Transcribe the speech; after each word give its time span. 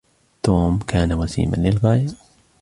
توم 0.43 0.79
كان 0.79 1.13
وسيماً 1.13 1.55
للغاية. 1.55 2.07